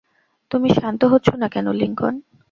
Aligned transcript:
তুমি 0.51 0.67
শান্ত 0.69 1.01
হচ্ছো 1.03 1.33
না 1.37 1.47
কেন, 1.47 1.67
লিংকন? 1.71 2.13